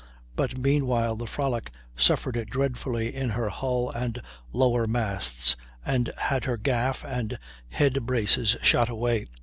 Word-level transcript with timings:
But 0.35 0.57
meanwhile 0.57 1.15
the 1.15 1.27
Frolic 1.27 1.71
suffered 1.95 2.43
dreadfully 2.49 3.13
in 3.13 3.29
her 3.29 3.49
hull 3.49 3.91
and 3.91 4.19
lower 4.51 4.87
masts, 4.87 5.55
and 5.85 6.11
had 6.17 6.45
her 6.45 6.57
gaff 6.57 7.05
and 7.05 7.37
head 7.69 8.03
braces 8.07 8.57
shot 8.63 8.89
away. 8.89 9.27